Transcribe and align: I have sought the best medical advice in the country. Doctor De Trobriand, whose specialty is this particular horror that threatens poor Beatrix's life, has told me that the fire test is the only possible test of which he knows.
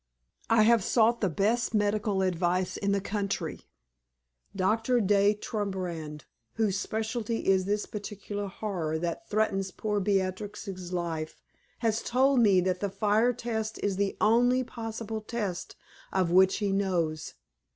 I 0.49 0.63
have 0.63 0.83
sought 0.83 1.21
the 1.21 1.29
best 1.29 1.75
medical 1.75 2.23
advice 2.23 2.75
in 2.75 2.91
the 2.91 2.99
country. 2.99 3.67
Doctor 4.55 4.99
De 4.99 5.35
Trobriand, 5.35 6.25
whose 6.53 6.79
specialty 6.79 7.45
is 7.45 7.65
this 7.65 7.85
particular 7.85 8.47
horror 8.47 8.97
that 8.97 9.29
threatens 9.29 9.69
poor 9.69 9.99
Beatrix's 9.99 10.91
life, 10.91 11.39
has 11.85 12.01
told 12.01 12.39
me 12.39 12.61
that 12.61 12.79
the 12.79 12.89
fire 12.89 13.31
test 13.31 13.77
is 13.83 13.97
the 13.97 14.17
only 14.19 14.63
possible 14.63 15.21
test 15.21 15.75
of 16.11 16.31
which 16.31 16.55
he 16.57 16.71
knows. 16.71 17.35